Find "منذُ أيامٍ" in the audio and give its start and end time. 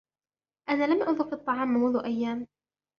1.67-2.47